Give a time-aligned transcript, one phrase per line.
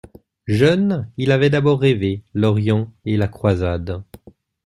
[0.47, 4.03] Jeune, il avait d'abord rêvé l'Orient et la croisade.